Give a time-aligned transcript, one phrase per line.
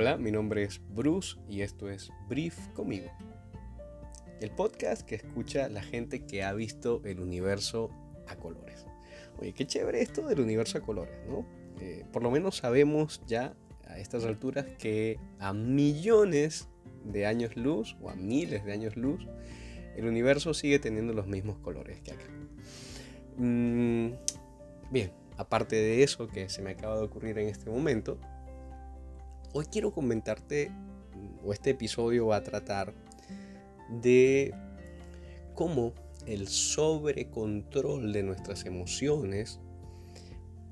[0.00, 3.10] Hola, mi nombre es Bruce y esto es Brief conmigo.
[4.40, 7.90] El podcast que escucha la gente que ha visto el universo
[8.26, 8.86] a colores.
[9.36, 11.44] Oye, qué chévere esto del universo a colores, ¿no?
[11.82, 13.54] Eh, por lo menos sabemos ya
[13.86, 16.70] a estas alturas que a millones
[17.04, 19.26] de años luz o a miles de años luz,
[19.96, 22.24] el universo sigue teniendo los mismos colores que acá.
[23.36, 24.12] Mm,
[24.90, 28.18] bien, aparte de eso que se me acaba de ocurrir en este momento,
[29.52, 30.70] hoy quiero comentarte,
[31.44, 32.94] o este episodio va a tratar
[33.88, 34.54] de
[35.54, 35.92] cómo
[36.26, 39.60] el sobrecontrol de nuestras emociones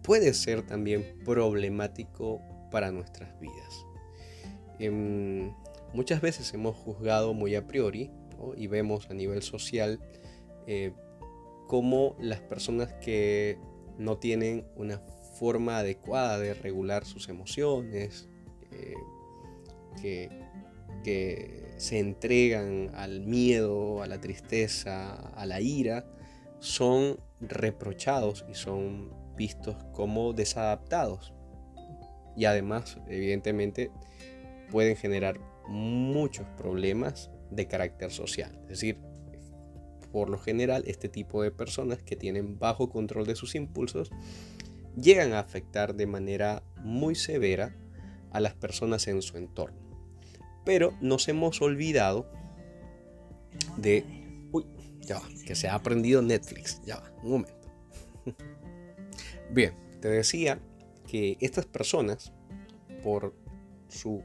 [0.02, 3.86] puede ser también problemático para nuestras vidas.
[4.78, 5.52] Em,
[5.92, 8.10] muchas veces hemos juzgado muy a priori
[8.56, 9.98] y vemos a nivel social
[10.66, 10.92] eh,
[11.66, 13.58] cómo las personas que
[13.98, 14.98] no tienen una
[15.38, 18.28] forma adecuada de regular sus emociones,
[18.72, 18.94] eh,
[20.00, 20.30] que,
[21.04, 26.06] que se entregan al miedo, a la tristeza, a la ira,
[26.60, 31.32] son reprochados y son vistos como desadaptados.
[32.36, 33.90] Y además, evidentemente,
[34.70, 38.58] pueden generar muchos problemas de carácter social.
[38.62, 38.98] Es decir,
[40.12, 44.10] por lo general, este tipo de personas que tienen bajo control de sus impulsos
[44.96, 47.76] llegan a afectar de manera muy severa
[48.32, 49.78] a las personas en su entorno.
[50.64, 52.30] Pero nos hemos olvidado
[53.76, 54.04] de...
[54.52, 54.66] Uy,
[55.00, 56.80] ya va, que se ha aprendido Netflix.
[56.84, 57.72] Ya va, un momento.
[59.50, 60.60] Bien, te decía
[61.06, 62.32] que estas personas,
[63.02, 63.34] por
[63.88, 64.22] su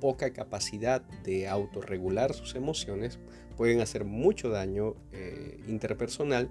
[0.00, 3.18] poca capacidad de autorregular sus emociones,
[3.56, 6.50] pueden hacer mucho daño eh, interpersonal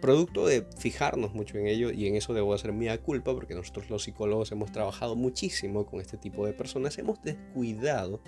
[0.00, 3.90] producto de fijarnos mucho en ello, y en eso debo hacer mi culpa, porque nosotros
[3.90, 8.20] los psicólogos hemos trabajado muchísimo con este tipo de personas, hemos descuidado,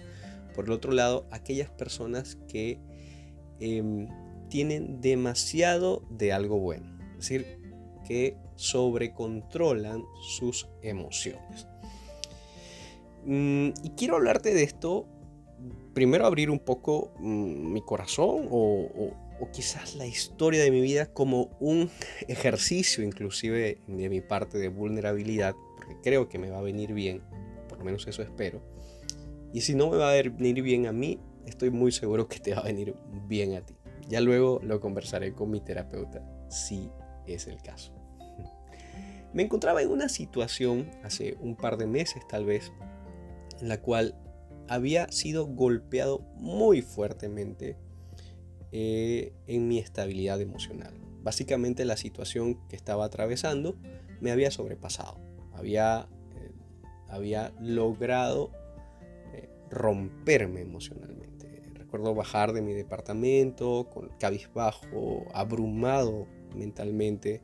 [0.55, 2.81] por el otro lado, aquellas personas que
[3.61, 4.09] em,
[4.49, 7.59] tienen demasiado de algo bueno, es decir,
[8.07, 11.67] que sobrecontrolan sus emociones.
[13.25, 15.07] Mm, y quiero hablarte de esto
[15.99, 19.11] primero abrir un poco mm, mi corazón o,
[19.47, 21.91] quizás la historia de mi vida como un
[22.27, 27.23] ejercicio inclusive de mi parte de vulnerabilidad, porque creo que me va a venir bien,
[27.69, 28.61] por lo menos eso espero.
[29.53, 32.55] Y si no me va a venir bien a mí, estoy muy seguro que te
[32.55, 32.95] va a venir
[33.27, 33.75] bien a ti.
[34.09, 36.91] Ya luego lo conversaré con mi terapeuta, si
[37.27, 37.93] es el caso.
[39.33, 42.73] Me encontraba en una situación hace un par de meses tal vez,
[43.61, 44.15] en la cual
[44.69, 47.77] había sido golpeado muy fuertemente
[48.73, 50.95] eh, en mi estabilidad emocional.
[51.23, 53.77] Básicamente la situación que estaba atravesando
[54.21, 55.19] me había sobrepasado.
[55.53, 56.53] Había, eh,
[57.09, 58.53] había logrado
[59.35, 61.63] eh, romperme emocionalmente.
[61.75, 67.41] Recuerdo bajar de mi departamento con cabizbajo, abrumado mentalmente,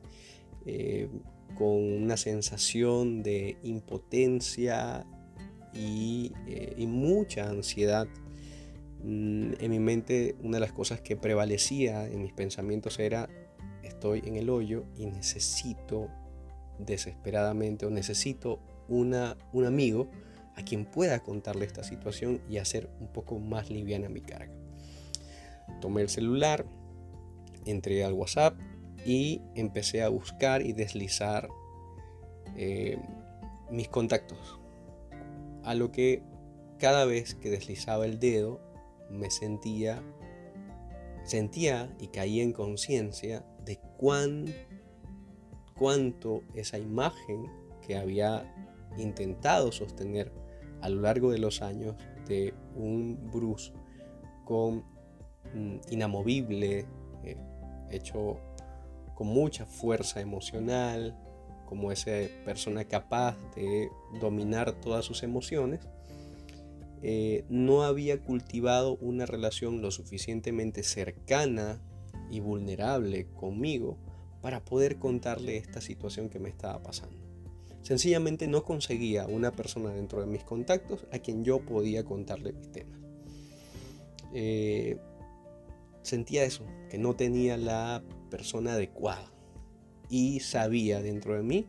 [1.55, 5.07] con una sensación de impotencia
[5.75, 6.33] y,
[6.87, 8.07] mucha ansiedad.
[9.07, 13.29] Mm, en mi mente una de las cosas que prevalecía en mis pensamientos era
[13.83, 16.09] estoy en el hoyo y necesito
[16.79, 20.09] desesperadamente o necesito una, un amigo
[20.57, 24.55] a quien pueda contarle esta situación y hacer un poco más liviana mi carga.
[25.83, 26.65] Tomé el celular,
[27.67, 28.59] entré al WhatsApp
[29.05, 31.51] y empecé a buscar y deslizar
[32.57, 32.97] eh,
[33.71, 34.59] mis contactos
[35.63, 36.23] a lo que
[36.79, 38.74] cada vez que deslizaba el dedo
[39.15, 40.03] me sentía,
[41.25, 44.47] sentía y caía en conciencia de cuán,
[45.79, 47.47] cuánto esa imagen
[47.87, 48.53] que había
[48.99, 50.33] intentado sostener
[50.81, 53.73] a lo largo de los años de un Bruce
[54.45, 54.85] con
[55.55, 56.87] mm, inamovible,
[57.23, 57.37] eh,
[57.91, 58.39] hecho
[59.15, 61.17] con mucha fuerza emocional,
[61.67, 62.11] como esa
[62.45, 63.89] persona capaz de
[64.21, 65.81] dominar todas sus emociones,
[67.07, 71.83] eh, no había cultivado una relación lo suficientemente cercana
[72.31, 73.99] y vulnerable conmigo
[74.41, 77.19] para poder contarle esta situación que me estaba pasando.
[77.83, 82.73] Sencillamente no conseguía una persona dentro de mis contactos a quien yo podía contarle mis
[82.73, 82.99] temas.
[84.33, 84.97] Eh,
[86.01, 89.31] sentía eso, que no tenía la persona adecuada
[90.09, 91.67] y sabía dentro de mí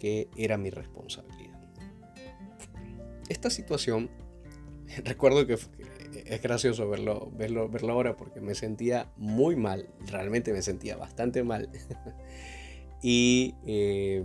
[0.00, 1.60] que era mi responsabilidad.
[3.28, 4.10] Esta situación,
[5.04, 10.62] recuerdo que es gracioso verlo, verlo, verlo ahora porque me sentía muy mal, realmente me
[10.62, 11.68] sentía bastante mal.
[13.02, 14.22] y eh,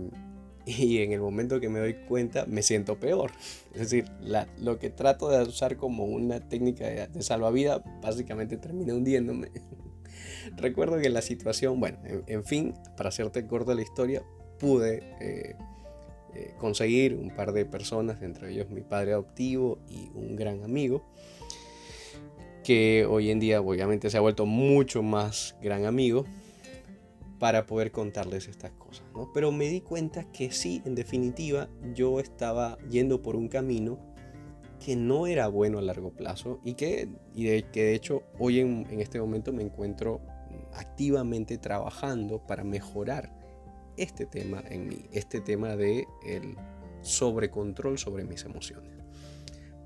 [0.68, 3.30] y en el momento que me doy cuenta me siento peor.
[3.72, 4.04] Es decir,
[4.58, 9.50] lo que trato de usar como una técnica de, salvavidas básicamente termina hundiéndome.
[10.56, 14.22] Recuerdo que la situación, bueno, en, fin, para hacerte corta la historia,
[14.58, 15.56] pude eh,
[16.34, 21.04] eh, conseguir un par de personas, entre ellos mi padre adoptivo y un gran amigo,
[22.64, 26.24] que hoy en día obviamente se ha vuelto mucho más gran amigo
[27.38, 29.04] para poder contarles estas cosas.
[29.32, 33.98] Pero me di cuenta que sí, en definitiva, yo estaba yendo por un camino
[34.84, 38.60] que no era bueno a largo plazo y que, y de, que de hecho hoy
[38.60, 40.20] en este momento me encuentro
[40.74, 43.37] activamente trabajando para mejorar
[43.98, 46.56] este tema en mí, este tema de el
[47.02, 48.92] sobrecontrol sobre mis emociones.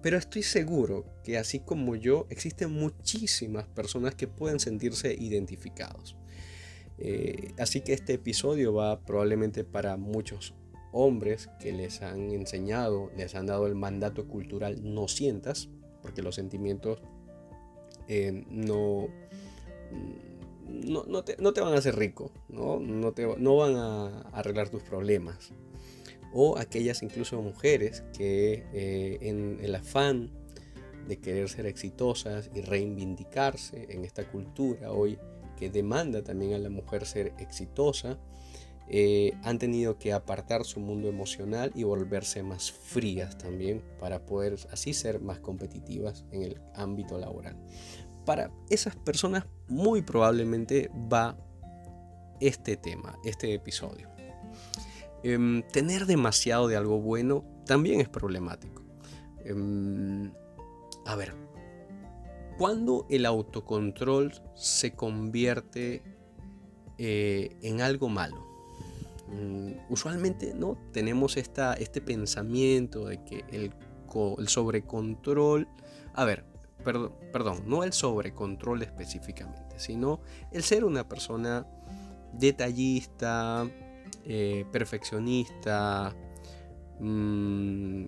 [0.02, 6.16] Pero estoy seguro que así como yo, existen muchísimas personas que pueden sentirse identificados.
[6.98, 10.54] Eh, así que este episodio va probablemente para muchos
[10.92, 15.70] hombres que les han enseñado, les han dado el mandato cultural no sientas,
[16.02, 17.00] porque los sentimientos
[18.08, 19.08] eh, no,
[20.72, 25.52] no, te, van a hacer rico, no, no, te, no van a arreglar tus problemas.
[26.32, 30.30] O aquellas incluso mujeres que eh, en el afán
[31.06, 35.18] de querer ser exitosas y reivindicarse en esta cultura hoy
[35.58, 38.18] que demanda también a la mujer ser exitosa,
[38.88, 44.56] eh, han tenido que apartar su mundo emocional y volverse más frías también para poder
[44.70, 47.56] así ser más competitivas en el ámbito laboral.
[48.24, 51.36] Para esas personas muy probablemente va
[52.40, 54.08] este tema, este episodio.
[55.22, 58.82] Em, tener demasiado de algo bueno también es problemático.
[59.44, 60.32] Em,
[61.06, 61.34] a ver,
[62.58, 66.02] cuando el autocontrol se convierte
[66.98, 68.46] eh, en algo malo.
[69.28, 75.66] Mm, usualmente no tenemos esta, este pensamiento de que el sobrecontrol,
[76.12, 76.51] a ver,
[76.82, 80.20] perdón, no el sobrecontrol específicamente, sino
[80.50, 81.66] el ser una persona
[82.32, 83.68] detallista,
[84.24, 86.14] eh, perfeccionista,
[87.00, 88.04] mmm,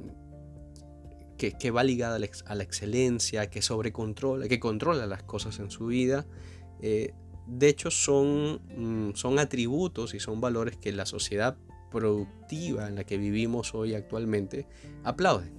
[1.37, 6.25] que, va ligada a la, excelencia, que sobrecontrola, que controla las cosas en su vida.
[6.81, 7.12] Eh,
[7.47, 11.56] de hecho, son, mm, son atributos y son valores que la sociedad
[11.91, 14.67] productiva en la que vivimos hoy actualmente
[15.05, 15.53] aplaude,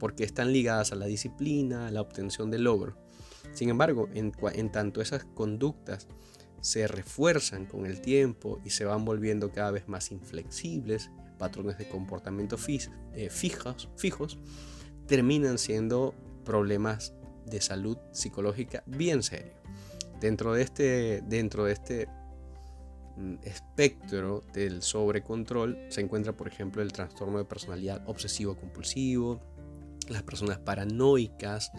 [0.00, 2.96] porque están ligadas a la disciplina, a la obtención de logro.
[3.52, 6.08] Sin embargo, en, en tanto esas conductas
[6.60, 11.88] se refuerzan con el tiempo y se van volviendo cada vez más inflexibles, patrones de
[11.88, 12.56] comportamiento
[13.14, 14.38] eh, fijos, fijos,
[15.06, 16.14] terminan siendo
[16.44, 17.14] problemas
[17.46, 19.56] de salud psicológica bien serios.
[20.20, 22.08] Dentro de este, dentro de este
[23.16, 29.40] mm, espectro del sobrecontrol se encuentra, por ejemplo, el trastorno de personalidad obsesivo-compulsivo,
[30.10, 31.72] las personas paranoicas,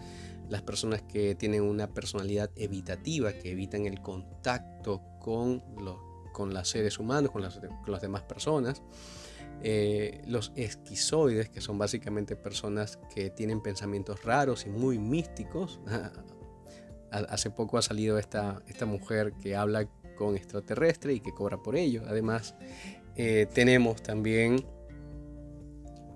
[0.48, 5.96] las personas que tienen una personalidad evitativa, que evitan el contacto con los,
[6.32, 8.82] con los seres humanos, con las, con las demás personas,
[9.62, 15.80] eh, los esquizoides, que son básicamente personas que tienen pensamientos raros y muy místicos.
[17.10, 19.86] Hace poco ha salido esta, esta mujer que habla
[20.16, 22.02] con extraterrestre y que cobra por ello.
[22.08, 22.54] Además,
[23.16, 24.64] eh, tenemos también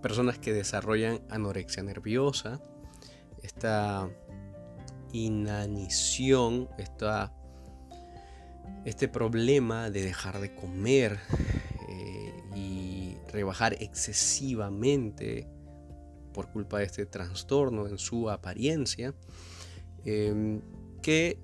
[0.07, 2.61] personas que desarrollan anorexia nerviosa,
[3.43, 4.09] esta
[5.13, 7.33] inanición, esta,
[8.85, 11.19] este problema de dejar de comer,
[13.33, 15.47] rebajar excesivamente
[16.33, 19.15] por culpa de este trastorno en su apariencia,
[20.05, 20.63] em,
[21.03, 21.39] que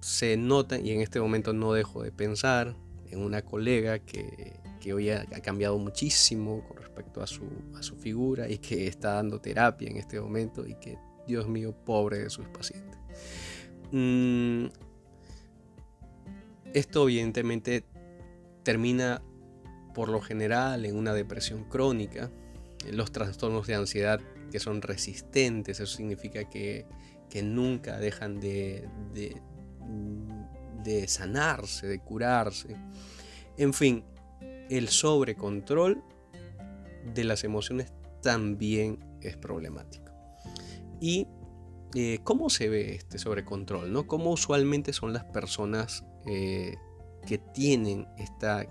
[0.00, 2.74] se nota, y en este momento no dejo de pensar
[3.10, 4.58] en una colega que,
[4.92, 9.96] hoy ha, cambiado muchísimo con respecto a su, figura y que está dando terapia en
[9.96, 12.98] este momento y que, Dios mío, pobre de sus pacientes.
[13.92, 14.66] Mm,
[16.74, 17.84] esto evidentemente
[18.62, 19.22] termina
[19.94, 22.30] por lo general en una depresión crónica,
[22.92, 26.86] los trastornos de ansiedad que son resistentes, eso significa que,
[27.42, 28.88] nunca dejan de,
[30.84, 32.76] de, sanarse, de curarse.
[33.56, 34.04] En fin,
[34.68, 36.02] el sobrecontrol
[37.14, 40.12] de las emociones también es problemático.
[41.00, 41.26] ¿Y
[41.94, 43.92] eh, cómo se ve este sobrecontrol?
[43.92, 44.06] ¿no?
[44.06, 46.76] ¿Cómo usualmente son las personas eh,
[47.26, 48.66] que tienen esta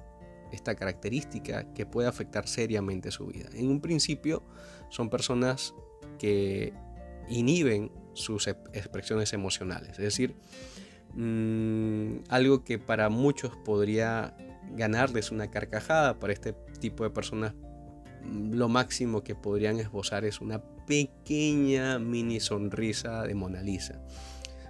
[0.52, 3.50] esta característica que puede afectar seriamente su vida.
[3.54, 4.44] En un principio
[4.90, 5.74] son personas
[6.20, 6.74] que
[7.30, 10.36] inhiben sus expresiones emocionales, es decir,
[11.14, 14.36] mm, algo que para muchos podría
[14.76, 16.20] ganarles una carcajada.
[16.20, 17.54] Para este tipo de personas
[18.24, 24.02] mm, lo máximo que podrían esbozar es una pequeña mini sonrisa de Mona Lisa.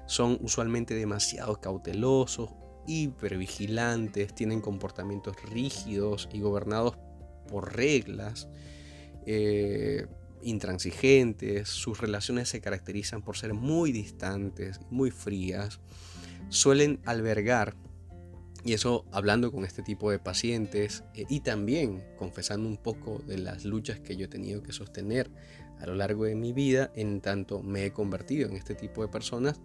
[0.06, 2.52] Son usualmente demasiado cautelosos,
[2.88, 6.98] hipervigilantes, tienen comportamientos rígidos y gobernados
[7.50, 8.48] por reglas.
[9.26, 10.08] Eh,
[10.42, 15.80] intransigentes, sus relaciones se caracterizan por ser muy distantes, muy frías,
[16.50, 17.76] suelen albergar,
[18.68, 23.38] y eso hablando con este tipo de pacientes eh, y también confesando un poco de
[23.38, 25.32] las luchas que yo he tenido que sostener
[25.80, 29.08] a lo largo de mi vida, en tanto me he convertido en este tipo de
[29.08, 29.62] personas,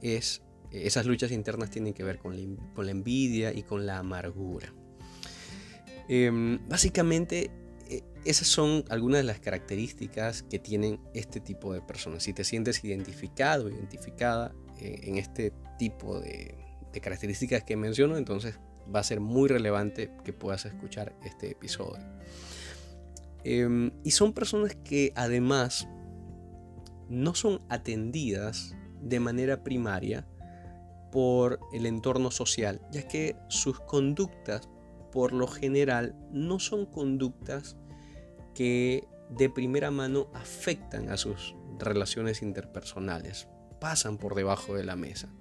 [0.00, 4.72] es esas luchas internas tienen que ver con la, envidia y con la amargura.
[6.08, 7.50] Em, básicamente
[7.90, 12.22] eh, esas son algunas de las características que tienen este tipo de personas.
[12.22, 16.59] Si te sientes identificado, identificada eh, en este tipo de,
[16.98, 18.58] características que menciono, entonces
[18.92, 22.04] va a ser muy relevante que puedas escuchar este episodio.
[23.44, 25.88] Em, y son personas que además
[27.08, 30.26] no son atendidas de manera primaria
[31.10, 34.68] por el entorno social, ya que sus conductas
[35.10, 37.76] por lo general no son conductas
[38.54, 43.48] que de primera mano afectan a sus relaciones interpersonales,
[43.80, 45.32] pasan por debajo de la mesa.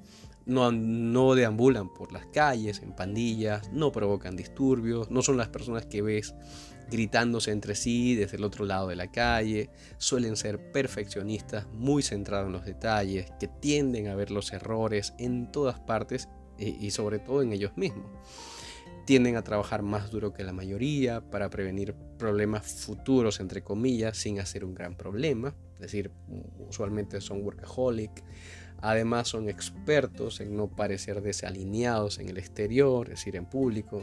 [0.50, 5.86] No, no deambulan por las calles, en pandillas, no provocan disturbios, no son las personas
[5.86, 6.34] que ves
[6.90, 12.48] gritándose entre sí desde el otro lado de la calle, suelen ser perfeccionistas, muy centrados
[12.48, 16.28] en los detalles, que tienden a ver los errores en todas partes
[16.58, 18.08] y sobre todo en ellos mismos
[19.10, 24.40] tienden a trabajar más duro que la mayoría para prevenir problemas futuros, entre comillas, sin
[24.40, 25.56] hacer un gran problema.
[25.74, 26.12] Es decir,
[26.60, 28.24] usualmente son workaholic.
[28.82, 34.02] Además son expertos en no parecer desalineados en el exterior, es decir, en público,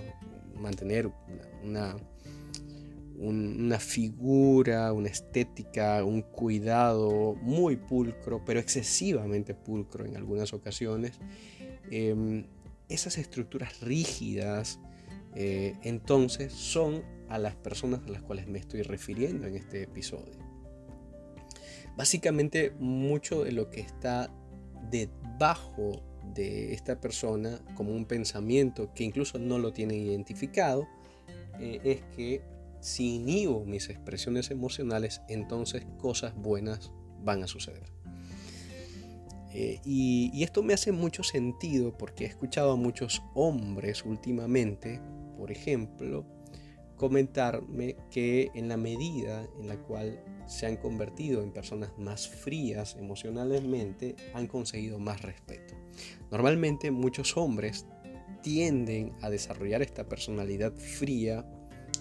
[0.55, 1.11] mantener
[1.63, 1.97] una,
[3.19, 11.19] una, figura, una estética, un cuidado muy pulcro, pero excesivamente pulcro en algunas ocasiones.
[11.91, 12.47] Em,
[12.89, 14.79] esas estructuras rígidas
[15.35, 20.39] eh, entonces son a las personas a las cuales me estoy refiriendo en este episodio.
[21.97, 24.31] Básicamente mucho de lo que está
[24.91, 26.03] debajo
[26.35, 30.87] de esta persona como un pensamiento que incluso no lo tienen identificado
[31.61, 32.43] eh, es que
[32.81, 36.93] si inhibo mis expresiones emocionales entonces cosas buenas
[37.25, 37.85] van a suceder.
[39.53, 45.01] Eh, y, y, esto me hace mucho sentido porque he escuchado a muchos hombres últimamente
[45.37, 46.25] por ejemplo,
[46.97, 52.97] comentarme que en la medida en la cual se han convertido en personas más frías
[52.99, 55.75] emocionalmente, han conseguido más respeto.
[56.31, 57.87] Normalmente muchos hombres
[58.43, 61.45] tienden a desarrollar esta personalidad fría,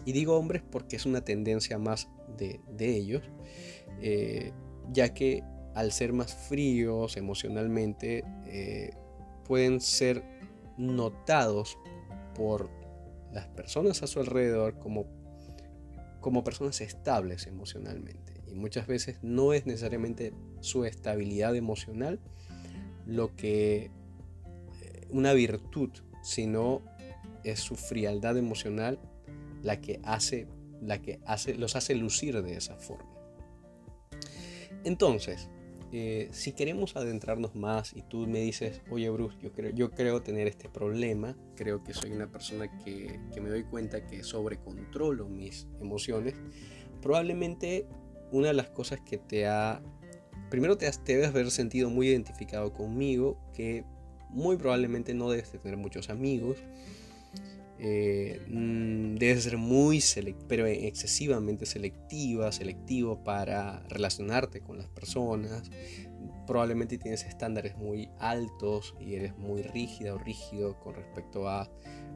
[0.05, 3.23] y digo hombres porque es una tendencia más de, ellos,
[4.01, 4.51] eh,
[4.91, 8.91] ya que al ser más fríos emocionalmente, eh,
[9.45, 10.23] pueden ser
[10.77, 11.77] notados
[12.35, 12.69] por
[13.35, 15.05] las personas a su alrededor como,
[16.21, 18.41] como personas estables emocionalmente.
[18.47, 22.21] Y muchas veces no es necesariamente su estabilidad emocional
[23.05, 23.91] lo que
[24.81, 25.89] eh, una virtud,
[26.23, 26.81] sino
[27.43, 28.99] es su frialdad emocional
[29.61, 30.47] la que hace
[30.81, 33.11] la que hace los hace lucir de esa forma.
[34.85, 35.49] Entonces,
[35.91, 40.21] eh, si queremos adentrarnos más y tú me dices, oye Bruce, yo creo, yo creo
[40.21, 45.67] tener este problema, creo que soy una persona que, me doy cuenta que sobrecontrolo mis
[45.79, 46.35] emociones,
[47.01, 47.87] probablemente
[48.31, 49.81] una de las cosas que te ha...
[50.49, 53.83] Primero te, te debes haber sentido muy identificado conmigo, que
[54.29, 56.57] muy probablemente no debes de tener muchos amigos,
[57.77, 60.01] eh, mm, debes ser muy
[60.47, 65.69] pero excesivamente selectiva, selectivo para relacionarte con las personas.
[66.47, 71.69] Probablemente tienes estándares muy altos y eres muy rígida o rígido con respecto a,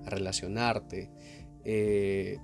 [0.05, 1.11] relacionarte.
[1.65, 2.39] Eh,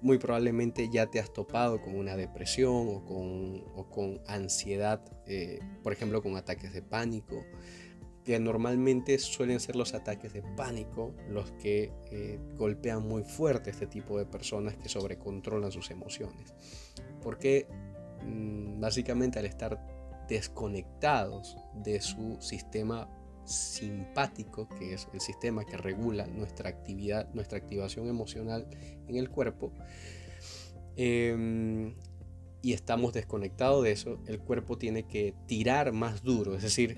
[0.00, 6.22] muy probablemente ya te has topado con una depresión o con, ansiedad, eh, por ejemplo
[6.22, 7.42] con ataques de pánico
[8.24, 13.86] que normalmente suelen ser los ataques de pánico los que eh, golpean muy fuerte este
[13.86, 16.54] tipo de personas que sobrecontrolan sus emociones.
[17.22, 17.68] Porque
[18.24, 19.78] mm, básicamente al estar
[20.26, 23.08] desconectados de su sistema
[23.44, 28.66] simpático, que es el sistema que regula nuestra actividad, nuestra activación emocional
[29.06, 29.70] en el cuerpo,
[30.96, 31.94] em,
[32.64, 36.96] y estamos desconectados de eso, el cuerpo tiene que tirar más duro, es decir,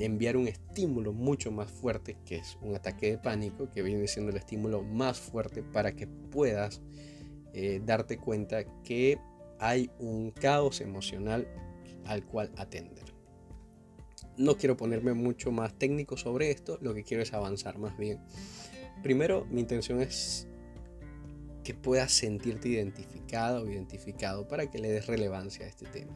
[0.00, 4.32] enviar un estímulo mucho más fuerte, que es un ataque de pánico, que viene siendo
[4.32, 6.82] el estímulo más fuerte para que puedas
[7.54, 9.20] eh, darte cuenta que
[9.60, 11.46] hay un caos emocional
[12.04, 13.04] al cual atender.
[14.36, 18.18] No quiero ponerme mucho más técnico sobre esto, lo que quiero es avanzar más bien.
[19.04, 20.48] Primero, mi intención es
[21.66, 26.14] que puedas sentirte identificado o identificado para que le des relevancia a este tema.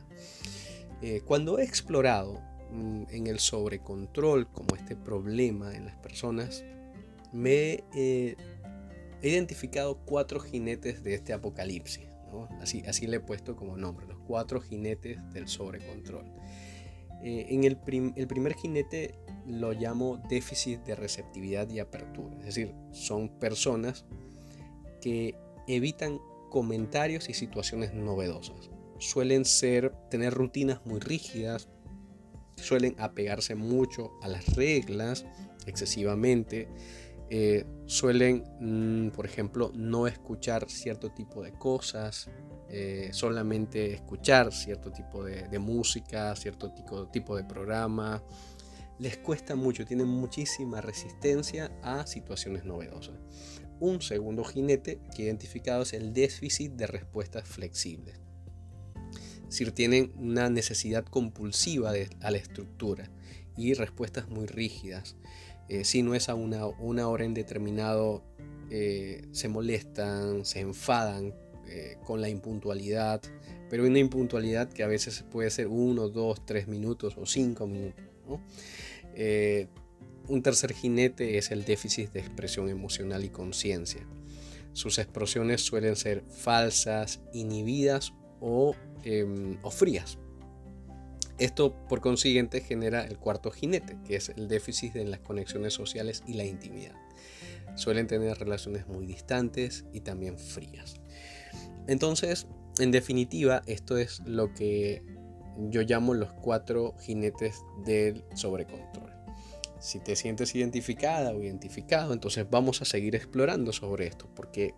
[1.02, 2.40] Eh, cuando he explorado
[2.71, 6.62] mm, en el sobrecontrol como este problema en las personas,
[7.33, 8.37] me he
[9.23, 12.07] identificado cuatro jinetes de este apocalipsis.
[12.61, 16.26] Así, le he puesto como nombre, los cuatro jinetes del sobrecontrol.
[17.25, 23.28] Eh, en el primer jinete lo llamo déficit de receptividad y apertura, es decir, son
[23.40, 24.07] personas
[25.00, 25.35] que
[25.66, 28.71] evitan comentarios y situaciones novedosas.
[28.99, 31.69] Suelen ser, tener rutinas muy rígidas,
[32.57, 35.25] suelen apegarse mucho a las reglas
[35.66, 36.69] excesivamente,
[37.30, 42.28] eh, suelen, mm, por ejemplo, no escuchar cierto tipo de cosas,
[42.69, 46.73] eh, solamente escuchar cierto tipo de, música, cierto
[47.12, 48.23] tipo de programa.
[48.99, 53.14] Les cuesta mucho, tienen muchísima resistencia a situaciones novedosas.
[53.81, 58.21] Un segundo jinete que identificado es el déficit de respuestas flexibles.
[59.51, 63.11] Es decir, tienen una necesidad compulsiva a la estructura
[63.57, 65.17] y respuestas muy rígidas.
[65.69, 68.23] Eh, si no es a una, una hora en determinado,
[68.71, 71.35] eh, se molestan, se enfadan
[71.67, 73.23] eh, con la impuntualidad,
[73.69, 78.05] pero una impuntualidad que a veces puede ser uno, dos, tres minutos o cinco minutos.
[80.31, 84.07] Un tercer jinete es el déficit de expresión emocional y conciencia.
[84.75, 90.19] Sus expresiones suelen ser falsas, inhibidas o, em, o frías.
[91.39, 96.23] Esto por consiguiente genera el cuarto jinete, que es el déficit en las conexiones sociales
[96.29, 96.95] y la intimidad.
[97.75, 101.01] Suelen tener relaciones muy distantes y también frías.
[101.89, 102.47] Entonces,
[102.79, 105.03] en definitiva, esto es lo que
[105.71, 109.19] yo llamo los cuatro jinetes del sobrecontrol.
[109.81, 114.75] Si te sientes identificada o identificado, entonces vamos a seguir explorando sobre esto, porque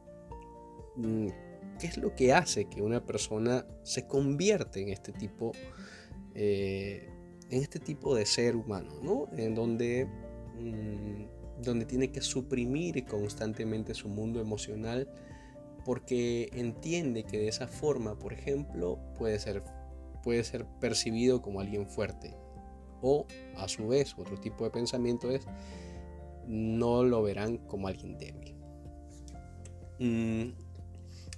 [0.97, 1.27] mm,
[1.81, 5.53] ¿qué es lo que hace que una persona se convierte en este tipo,
[6.35, 7.11] eh,
[7.51, 9.27] en este tipo de ser humano, ¿no?
[9.37, 10.07] En donde,
[10.61, 15.09] mm, donde tiene que suprimir constantemente su mundo emocional
[15.85, 19.65] porque entiende que de esa forma, por ejemplo, puede ser,
[20.23, 22.37] puede ser percibido como alguien fuerte
[23.03, 25.43] o a su vez, otro tipo de pensamiento es,
[26.47, 28.55] no lo verán como alguien débil.
[29.99, 30.53] Mm,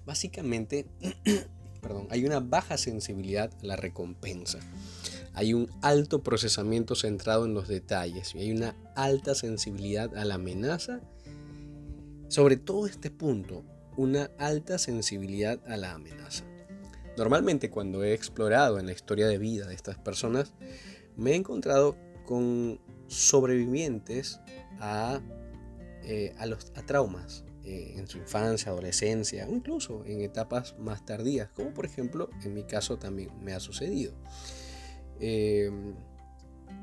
[0.06, 0.86] básicamente,
[1.82, 4.58] perdón, hay una baja sensibilidad a la recompensa.
[5.34, 10.36] Hay un alto procesamiento centrado en los detalles y hay una alta sensibilidad a la
[10.36, 11.00] amenaza.
[12.28, 13.64] Sobre todo este punto,
[13.96, 16.44] una alta sensibilidad a la amenaza.
[17.16, 20.52] Normalmente cuando he explorado en la historia de vida de estas personas,
[21.16, 24.40] me he encontrado con sobrevivientes
[24.80, 25.20] a,
[26.04, 31.04] eh, a los, a traumas eh, en su infancia, adolescencia o incluso en etapas más
[31.04, 34.14] tardías, como por ejemplo en mi caso también me ha sucedido.
[35.20, 35.94] Em,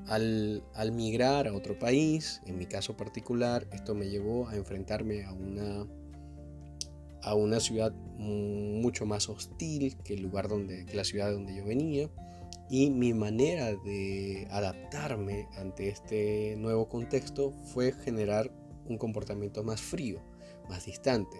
[0.08, 5.24] al, al, migrar a otro país, en mi caso particular, esto me llevó a enfrentarme
[5.26, 5.86] a una,
[7.22, 11.66] a una ciudad mucho más hostil que el lugar donde, que la ciudad donde yo
[11.66, 12.10] venía
[12.72, 18.50] y mi manera de adaptarme ante este nuevo contexto fue generar
[18.86, 20.22] un comportamiento más frío,
[20.70, 21.38] más distante.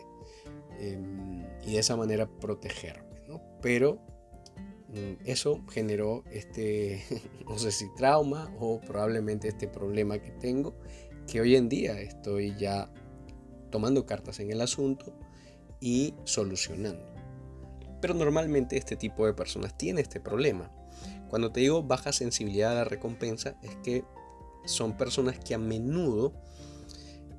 [0.78, 3.22] Em, y de esa manera protegerme.
[3.30, 3.42] ¿no?
[3.62, 4.02] Pero
[4.90, 7.02] mm, eso generó este,
[7.48, 10.76] no sé si trauma o probablemente este problema que tengo,
[11.28, 12.92] que hoy en día estoy ya
[13.70, 15.18] tomando cartas en el asunto
[15.80, 17.06] y solucionando.
[18.02, 20.74] Pero normalmente este tipo de personas tiene este problema
[21.32, 24.04] cuando te digo baja sensibilidad a la recompensa, es que
[24.66, 26.34] son personas que a menudo,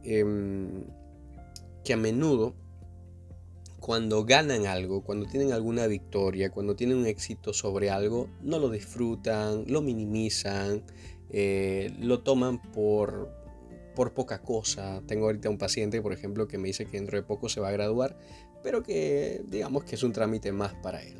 [0.03, 0.85] em,
[1.85, 2.55] que a menudo,
[3.81, 8.71] cuando ganan algo, cuando tienen alguna victoria, cuando tienen un éxito sobre algo, no lo
[8.71, 10.83] disfrutan, lo minimizan,
[11.29, 13.29] eh, lo toman por,
[13.95, 15.03] por poca cosa.
[15.07, 17.69] Tengo ahorita un paciente, por ejemplo, que me dice que dentro de poco se va
[17.69, 18.17] a graduar,
[18.63, 21.19] pero que digamos que es un trámite más para él.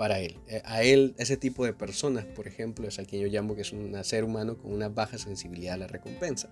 [0.00, 0.38] Para él.
[0.48, 3.60] Eh, a él, ese tipo de personas, por ejemplo, es a quien yo llamo que
[3.60, 6.48] es un ser humano con una baja sensibilidad a la recompensa.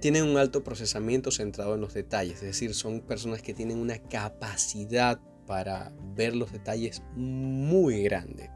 [0.00, 3.98] Tienen un alto procesamiento centrado en los detalles, es decir, son personas que tienen una
[3.98, 8.48] capacidad para ver los detalles muy grande.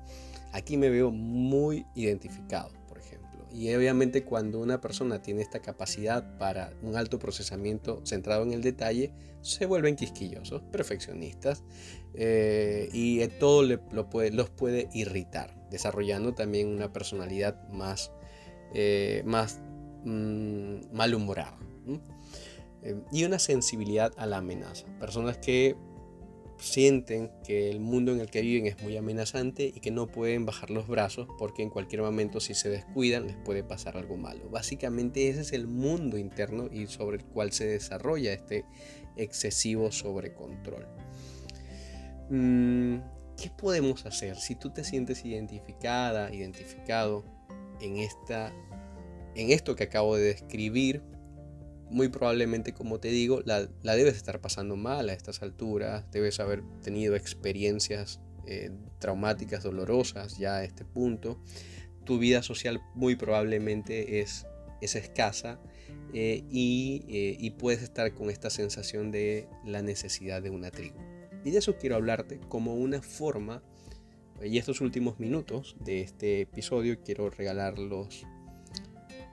[0.54, 3.46] Aquí me veo muy identificado, por ejemplo.
[3.52, 8.62] Y obviamente cuando una persona tiene esta capacidad para un alto procesamiento centrado en el
[8.62, 11.64] detalle, se vuelven quisquillosos, perfeccionistas,
[12.14, 18.12] eh, y todo lo puede, los puede irritar, desarrollando también una personalidad más,
[18.74, 19.60] eh, más
[20.04, 21.58] mm, malhumorada.
[22.82, 24.86] Eh, y una sensibilidad a la amenaza.
[24.98, 25.76] Personas que
[26.58, 30.44] sienten que el mundo en el que viven es muy amenazante y que no pueden
[30.44, 34.48] bajar los brazos porque en cualquier momento si se descuidan les puede pasar algo malo.
[34.50, 38.64] Básicamente ese es el mundo interno y sobre el cual se desarrolla este
[39.16, 40.86] excesivo sobrecontrol.
[42.30, 42.98] Mm,
[43.36, 47.24] ¿Qué podemos hacer si tú te sientes identificada, identificado
[47.80, 48.52] en, esta,
[49.34, 51.02] en esto que acabo de describir?
[51.90, 56.62] muy probablemente, como te digo, la, debes estar pasando mal a estas alturas, debes haber
[56.82, 61.42] tenido experiencias eh, traumáticas, dolorosas ya a este punto.
[62.04, 64.46] Tu vida social muy probablemente es,
[64.80, 65.60] es escasa
[66.14, 71.09] eh, eh, y puedes estar con esta sensación de la necesidad de una tribu.
[71.44, 73.62] Y de eso quiero hablarte como una forma,
[74.42, 78.26] y estos últimos minutos de este episodio quiero regalarlos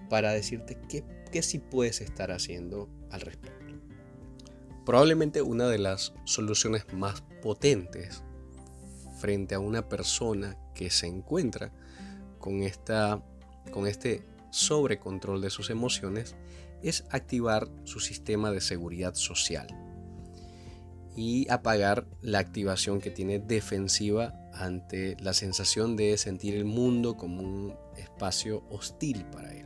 [0.10, 3.74] para decirte qué ¿qué sí puedes estar haciendo al respecto?
[4.86, 8.24] Probablemente una de las soluciones más potentes
[9.20, 11.74] frente a una persona que se encuentra
[12.40, 13.24] con, esta,
[13.72, 16.36] con este sobrecontrol de sus emociones
[16.84, 19.68] es activar su sistema de seguridad social
[21.18, 27.42] y apagar la activación que tiene defensiva ante la sensación de sentir el mundo como
[27.42, 29.66] un espacio hostil para él.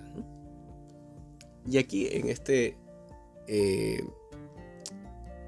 [1.68, 2.78] Y aquí en este,
[3.48, 4.02] eh,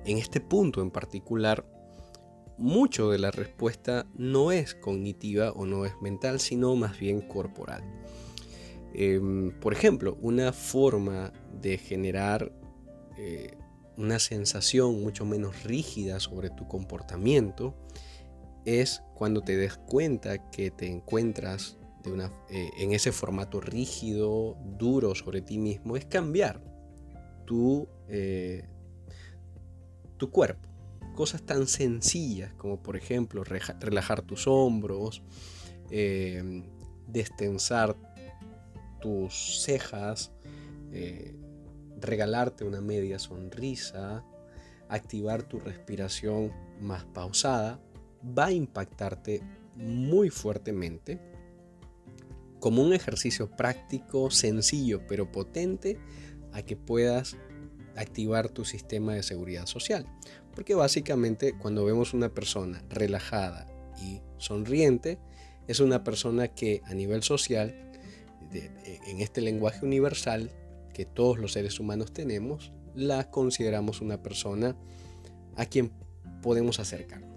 [0.03, 1.65] en este punto en particular,
[2.57, 7.81] mucho de la respuesta no es cognitiva o no es mental, sino más bien corporal.
[8.93, 12.51] Em, por ejemplo, una forma de generar
[13.17, 13.55] eh,
[13.97, 17.75] una sensación mucho menos rígida sobre tu comportamiento
[18.65, 21.77] es cuando te des cuenta que te encuentras
[22.49, 26.61] eh, en ese formato rígido, duro sobre ti mismo, es cambiar
[27.45, 28.65] tu, eh,
[30.17, 30.69] tu cuerpo.
[31.15, 35.23] Cosas tan sencillas como por ejemplo relajar tus hombros,
[35.91, 36.63] eh,
[37.07, 37.95] destensar
[38.99, 40.31] tus cejas,
[42.03, 44.23] regalarte una media sonrisa,
[44.89, 47.79] activar tu respiración más pausada,
[48.37, 49.41] va a impactarte
[49.75, 51.19] muy fuertemente
[52.59, 55.99] como un ejercicio práctico, sencillo, pero potente
[56.53, 57.35] a que puedas
[57.95, 60.07] activar tu sistema de seguridad social.
[60.55, 63.67] Porque básicamente cuando vemos una persona relajada
[64.01, 65.19] y sonriente,
[65.67, 67.75] es una persona que a nivel social,
[68.53, 70.51] en este lenguaje universal
[70.93, 74.75] que todos los seres humanos tenemos, la consideramos una persona
[75.55, 75.91] a quien
[76.41, 77.33] podemos acercarnos.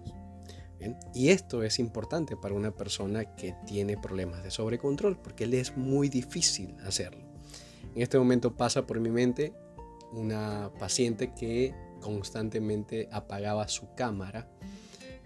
[1.14, 5.76] Y esto es importante para una persona que tiene problemas de sobrecontrol, porque le es
[5.76, 7.24] muy difícil hacerlo.
[7.94, 9.52] En este momento pasa por mi mente
[10.12, 14.48] una paciente que constantemente apagaba su cámara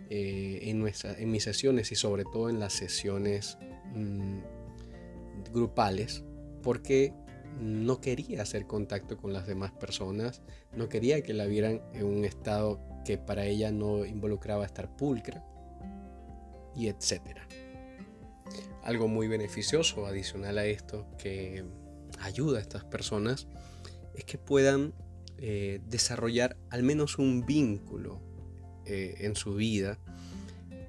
[0.09, 3.59] eh, en, en mis sesiones y sobre todo en las sesiones
[3.95, 4.39] mm,
[5.53, 6.23] grupales,
[6.63, 7.13] porque
[7.59, 10.43] no quería hacer contacto con las demás personas,
[10.75, 15.45] no quería que la vieran en un estado que para ella no involucraba estar pulcra
[16.77, 17.47] y etcétera.
[18.83, 21.65] Algo muy beneficioso adicional a esto que
[22.21, 23.47] ayuda a estas personas
[24.15, 24.95] es que puedan
[25.39, 28.21] eh, desarrollar al menos un vínculo
[28.87, 29.99] eh, en su vida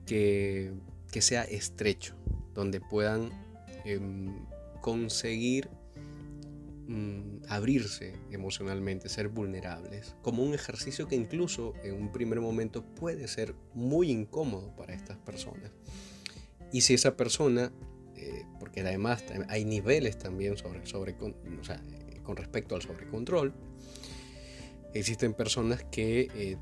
[0.06, 0.74] que,
[1.12, 2.16] que, sea estrecho,
[2.54, 3.30] donde puedan
[3.86, 4.46] em,
[4.82, 5.70] conseguir
[6.88, 13.28] Mm, abrirse emocionalmente, ser vulnerables, como un ejercicio que incluso en un primer momento puede
[13.28, 15.72] ser muy incómodo para estas personas.
[16.72, 17.72] Y si esa persona,
[18.16, 21.36] eh, porque además hay niveles también sobre, sobre con,
[22.36, 23.54] respecto al sobrecontrol,
[24.94, 26.58] existen personas que, eh,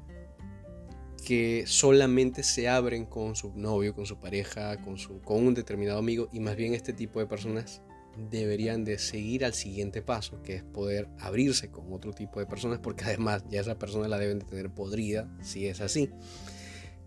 [1.26, 5.98] que solamente se abren con su novio, con su pareja, con, su, con un determinado
[5.98, 7.82] amigo, y más bien este tipo de personas
[8.30, 12.80] deberían de seguir al siguiente paso, que es poder abrirse con otro tipo de personas,
[12.80, 16.10] porque además ya esa persona la deben de tener podrida, si es así.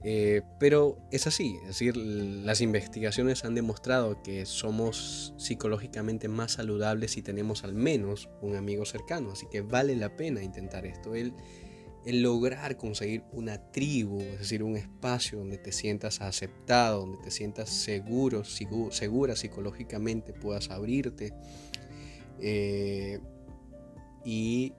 [0.04, 7.12] Eh, pero es así, es decir, las investigaciones han demostrado que somos psicológicamente más saludables
[7.12, 11.14] si tenemos al menos un amigo cercano, así que vale la pena intentar esto.
[11.14, 11.34] El,
[12.04, 17.30] el lograr conseguir una tribu, es decir, un espacio donde te sientas aceptado, donde te
[17.30, 21.32] sientas seguro, segura psicológicamente, puedas abrirte
[22.40, 23.20] eh,
[24.24, 24.72] y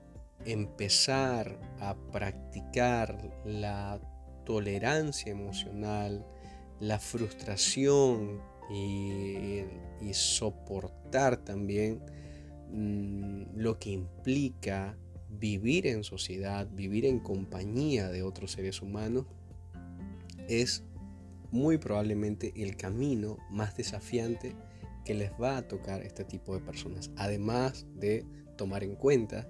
[0.44, 3.98] empezar a practicar la
[4.44, 6.26] tolerancia emocional,
[6.80, 9.62] la frustración y,
[10.12, 12.02] soportar también
[12.70, 14.98] mm, lo que implica
[15.38, 19.26] vivir en sociedad, vivir en compañía de otros seres humanos,
[20.48, 20.84] es
[21.50, 24.54] muy probablemente el camino más desafiante
[25.04, 27.10] que les va a tocar este tipo de personas.
[27.16, 28.24] Además de
[28.56, 29.46] tomar en cuenta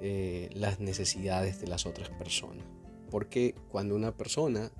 [0.00, 2.64] eh, las necesidades de las otras personas.
[3.10, 4.70] Porque cuando una persona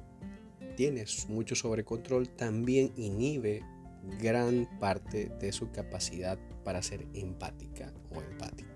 [0.77, 3.63] tiene mucho sobrecontrol, también inhibe
[4.21, 8.68] gran parte de su capacidad para ser empática o empático.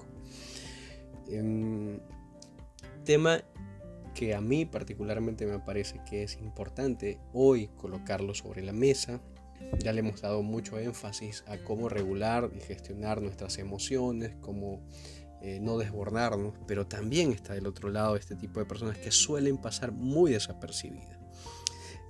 [1.32, 1.98] Em,
[3.04, 3.42] tema
[4.14, 9.20] que a mí particularmente me parece que es importante hoy colocarlo sobre la mesa.
[9.78, 14.82] Ya le hemos dado mucho énfasis a cómo regular y gestionar nuestras emociones, cómo
[15.40, 19.56] eh, no desbordarnos, pero también está del otro lado este tipo de personas que suelen
[19.56, 21.18] pasar muy desapercibidas.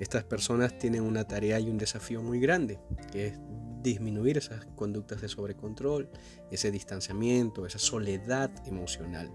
[0.00, 2.80] Estas personas tienen una tarea y un desafío muy grande,
[3.12, 3.38] que es
[3.82, 6.10] disminuir esas conductas de sobrecontrol,
[6.50, 9.30] ese distanciamiento, esa soledad emocional,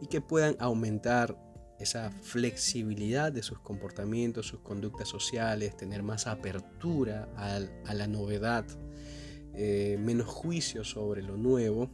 [0.00, 1.36] y que puedan aumentar
[1.78, 8.64] esa flexibilidad de sus comportamientos, sus conductas sociales, tener más apertura a, la novedad,
[9.54, 11.90] eh, menos juicio sobre lo nuevo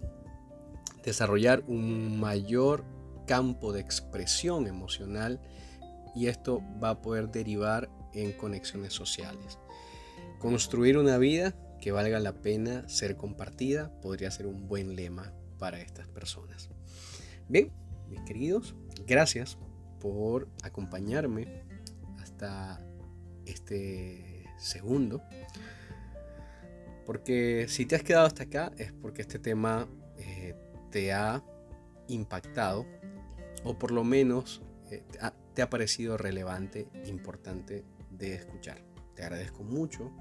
[1.09, 2.85] desarrollar un mayor
[3.27, 5.41] campo de expresión emocional
[6.15, 9.59] y esto va a poder derivar en conexiones sociales.
[10.39, 15.81] Construir una vida que valga la pena ser compartida podría ser un buen lema para
[15.81, 16.71] estas personas.
[17.49, 17.73] Bien,
[18.09, 18.75] mis queridos,
[19.07, 19.59] gracias
[20.01, 21.65] por acompañarme
[22.19, 22.81] hasta
[23.47, 25.23] este segundo.
[27.07, 29.89] Porque si te has quedado hasta acá es porque este tema
[30.19, 30.55] eh,
[30.91, 31.43] te ha
[32.09, 32.87] impactado
[33.65, 35.03] o por lo menos eh,
[35.55, 38.83] te, ha, parecido relevante, importante de escuchar.
[39.15, 40.13] Te agradezco mucho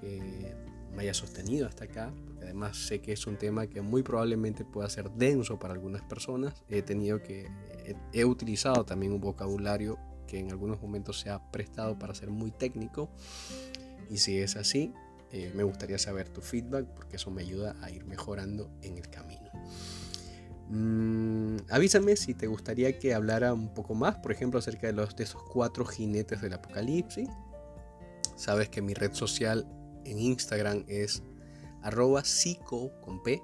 [0.00, 0.54] que
[0.94, 4.64] me hayas sostenido hasta acá, porque además sé que es un tema que muy probablemente
[4.64, 6.64] pueda ser denso para algunas personas.
[6.68, 7.48] He tenido que,
[8.12, 12.50] he, utilizado también un vocabulario que en algunos momentos se ha prestado para ser muy
[12.50, 13.08] técnico.
[14.10, 14.92] Y si es así,
[15.30, 19.08] eh, me gustaría saber tu feedback porque eso me ayuda a ir mejorando en el
[19.08, 19.50] camino.
[20.70, 25.16] Mm, avísame si te gustaría que hablara un poco más, por ejemplo, acerca de, los,
[25.16, 27.28] de esos cuatro jinetes del apocalipsis.
[28.36, 29.66] Sabes que mi red social
[30.10, 31.22] en Instagram es
[31.82, 33.40] arroba psico con p.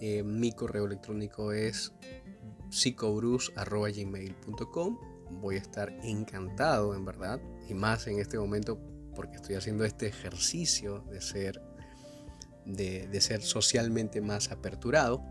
[0.00, 1.92] Eh, mi correo electrónico es
[2.70, 4.98] psicobrus.gmail.com
[5.40, 7.38] Voy a estar encantado, en verdad,
[7.68, 8.78] y más en este momento
[9.14, 11.60] porque estoy haciendo este ejercicio de ser
[12.64, 15.22] de, ser socialmente más aperturado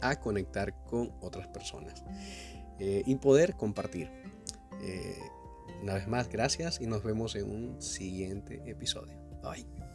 [0.00, 2.04] a conectar con otras personas
[2.78, 4.10] eh, y poder compartir.
[4.82, 5.18] Eh,
[5.82, 9.14] una vez más, gracias y nos vemos en un siguiente episodio.
[9.42, 9.85] Bye.